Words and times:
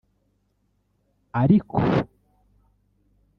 ariko 1.41 1.79